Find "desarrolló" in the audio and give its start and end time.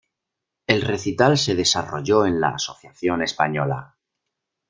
1.53-2.25